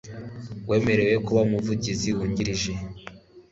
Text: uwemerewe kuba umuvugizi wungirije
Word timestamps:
uwemerewe 0.65 1.15
kuba 1.25 1.39
umuvugizi 1.47 2.09
wungirije 2.17 2.71